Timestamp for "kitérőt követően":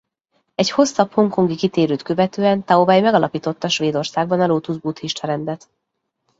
1.55-2.63